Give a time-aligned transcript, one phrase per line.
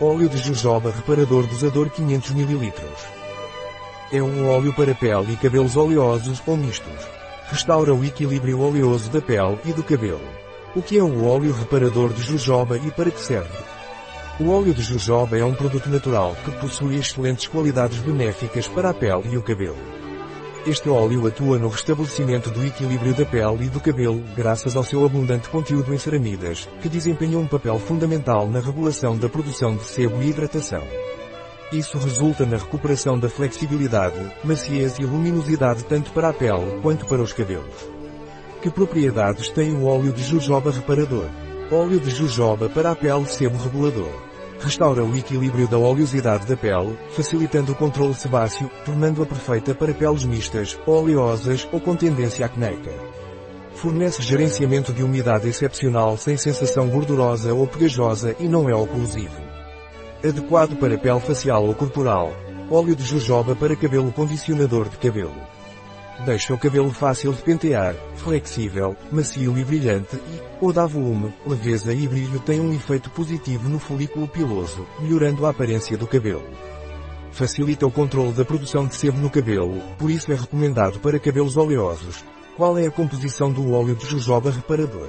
[0.00, 2.72] Óleo de jojoba reparador dosador 500 ml.
[4.12, 7.08] É um óleo para pele e cabelos oleosos ou mistos.
[7.48, 10.28] Restaura o equilíbrio oleoso da pele e do cabelo.
[10.74, 13.56] O que é o óleo reparador de jojoba e para que serve?
[14.40, 18.94] O óleo de jojoba é um produto natural que possui excelentes qualidades benéficas para a
[18.94, 19.93] pele e o cabelo.
[20.66, 25.04] Este óleo atua no restabelecimento do equilíbrio da pele e do cabelo, graças ao seu
[25.04, 30.22] abundante conteúdo em ceramidas, que desempenham um papel fundamental na regulação da produção de sebo
[30.22, 30.82] e hidratação.
[31.70, 37.20] Isso resulta na recuperação da flexibilidade, maciez e luminosidade tanto para a pele quanto para
[37.20, 37.90] os cabelos.
[38.62, 41.26] Que propriedades tem o óleo de jojoba reparador?
[41.70, 46.98] Óleo de jojoba para a pele sebo regulador restaura o equilíbrio da oleosidade da pele,
[47.10, 52.92] facilitando o controle sebáceo, tornando-a perfeita para peles mistas, oleosas ou com tendência acneica.
[53.74, 59.42] Fornece gerenciamento de umidade excepcional sem sensação gordurosa ou pegajosa e não é oclusivo.
[60.26, 62.32] Adequado para pele facial ou corporal.
[62.70, 65.54] Óleo de jojoba para cabelo condicionador de cabelo.
[66.20, 71.92] Deixa o cabelo fácil de pentear, flexível, macio e brilhante e, ou dá volume, leveza
[71.92, 76.48] e brilho tem um efeito positivo no folículo piloso, melhorando a aparência do cabelo.
[77.32, 81.56] Facilita o controle da produção de sebo no cabelo, por isso é recomendado para cabelos
[81.56, 82.24] oleosos.
[82.56, 85.08] Qual é a composição do óleo de jojoba reparador?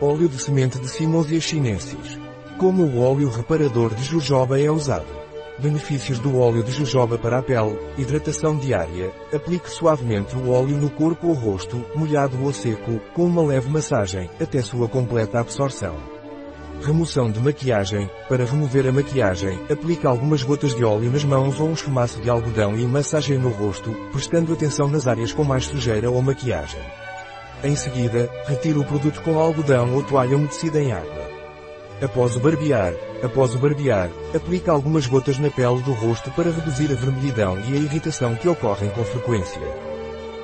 [0.00, 2.18] Óleo de semente de Simosia chinensis.
[2.56, 5.19] Como o óleo reparador de jojoba é usado?
[5.60, 7.78] Benefícios do óleo de jojoba para a pele.
[7.98, 9.12] Hidratação diária.
[9.30, 14.30] Aplique suavemente o óleo no corpo ou rosto, molhado ou seco, com uma leve massagem,
[14.40, 15.96] até sua completa absorção.
[16.80, 18.08] Remoção de maquiagem.
[18.26, 22.30] Para remover a maquiagem, aplique algumas gotas de óleo nas mãos ou um esfumaço de
[22.30, 26.80] algodão e massagem no rosto, prestando atenção nas áreas com mais sujeira ou maquiagem.
[27.62, 31.39] Em seguida, retire o produto com algodão ou toalha umedecida em água.
[32.02, 36.90] Após o barbear, após o barbear, aplique algumas gotas na pele do rosto para reduzir
[36.90, 39.60] a vermelhidão e a irritação que ocorrem com frequência.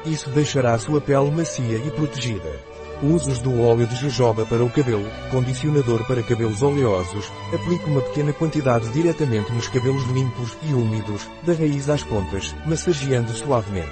[0.04, 2.60] Isso deixará a sua pele macia e protegida.
[3.02, 8.32] Usos do óleo de jojoba para o cabelo, condicionador para cabelos oleosos, aplique uma pequena
[8.32, 13.90] quantidade diretamente nos cabelos limpos e úmidos, da raiz às pontas, massageando suavemente.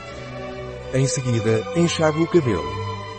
[0.92, 2.64] Em seguida, enxague o cabelo.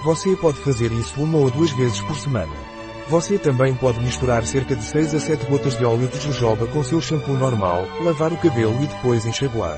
[0.03, 2.64] Você pode fazer isso uma ou duas vezes por semana.
[3.07, 6.83] Você também pode misturar cerca de 6 a 7 gotas de óleo de jojoba com
[6.83, 9.77] seu shampoo normal, lavar o cabelo e depois enxaguar.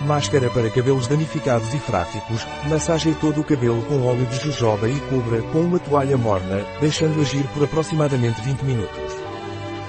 [0.00, 4.98] Máscara para cabelos danificados e fráficos, massageie todo o cabelo com óleo de jojoba e
[5.00, 9.12] cubra com uma toalha morna, deixando agir por aproximadamente 20 minutos.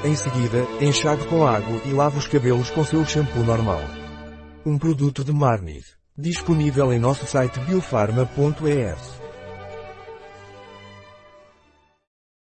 [0.04, 3.82] Em seguida, enxague com água e lave os cabelos com seu shampoo normal.
[4.66, 5.86] Um produto de Marnid.
[6.18, 9.19] Disponível em nosso site biofarma.es.